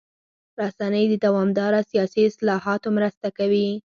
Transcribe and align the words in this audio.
رسنۍ 0.61 1.05
د 1.09 1.13
دوامداره 1.25 1.79
سیاسي 1.91 2.21
اصلاحاتو 2.29 2.87
مرسته 2.97 3.27
کوي. 3.37 3.69